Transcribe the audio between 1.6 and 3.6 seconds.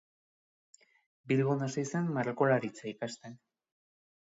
hasi zen margolaritza ikasten.